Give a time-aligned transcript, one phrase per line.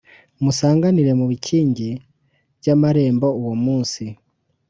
[0.43, 1.89] musanganire mubikingi
[2.59, 4.03] byamarembo uwo umunsi